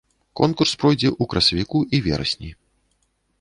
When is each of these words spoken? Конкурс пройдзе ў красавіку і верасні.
Конкурс 0.39 0.71
пройдзе 0.83 1.07
ў 1.09 1.23
красавіку 1.33 1.83
і 1.99 2.01
верасні. 2.07 2.51